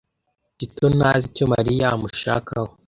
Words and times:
Tito 0.57 0.85
ntazi 0.95 1.25
icyo 1.31 1.45
Mariya 1.53 1.85
amushakaho. 1.95 2.71